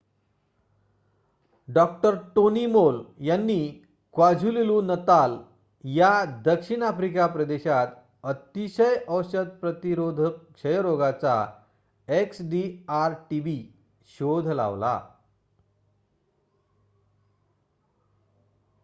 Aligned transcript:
डॉ. 1.67 1.85
Tony 2.35 2.65
Moll 2.65 2.95
यांनी 3.19 3.57
KwaZulu Natal 4.13 5.35
या 5.83 6.09
दक्षिण 6.45 6.83
आफ्रिकी 6.83 7.27
प्रदेशात 7.33 7.87
अतिशय 8.23 8.95
औषध 9.09 9.49
प्रतिरोधक 9.61 10.41
क्षयरोगाचा 10.53 11.35
एक्सडीआर-टीबी 12.07 13.57
शोध 14.09 14.47
लावला 14.47 14.99